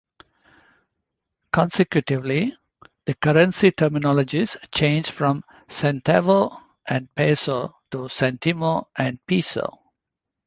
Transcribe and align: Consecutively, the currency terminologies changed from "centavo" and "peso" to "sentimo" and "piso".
Consecutively, 1.53 2.57
the 3.05 3.13
currency 3.13 3.69
terminologies 3.69 4.57
changed 4.71 5.11
from 5.11 5.43
"centavo" 5.67 6.59
and 6.87 7.13
"peso" 7.13 7.75
to 7.91 7.97
"sentimo" 8.09 8.85
and 8.97 9.23
"piso". 9.27 9.71